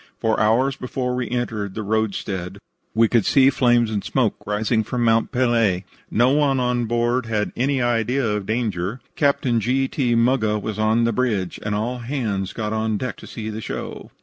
For 0.19 0.39
hours 0.39 0.75
before 0.75 1.13
we 1.13 1.29
entered 1.29 1.75
the 1.75 1.83
roadstead 1.83 2.57
we 2.95 3.07
could 3.07 3.23
see 3.23 3.51
flames 3.51 3.91
and 3.91 4.03
smoke 4.03 4.33
rising 4.47 4.83
from 4.83 5.03
Mont 5.03 5.31
Pelee. 5.31 5.83
No 6.09 6.31
one 6.31 6.59
on 6.59 6.85
board 6.85 7.27
had 7.27 7.51
any 7.55 7.83
idea 7.83 8.25
of 8.27 8.47
danger. 8.47 8.99
Captain 9.15 9.59
G. 9.59 9.87
T. 9.87 10.15
Muggah 10.15 10.57
was 10.59 10.79
on 10.79 11.03
the 11.03 11.13
bridge, 11.13 11.59
and 11.61 11.75
all 11.75 11.99
hands 11.99 12.51
got 12.51 12.73
on 12.73 12.97
deck 12.97 13.15
to 13.17 13.27
see 13.27 13.51
the 13.51 13.61
show. 13.61 14.09